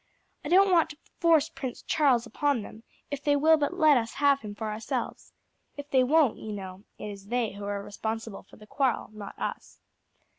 [0.43, 4.13] I don't want to force Prince Charles upon them if they will but let us
[4.13, 5.31] have him for ourselves.
[5.77, 9.37] If they won't, you know, it is they who are responsible for the quarrel, not
[9.37, 9.79] us."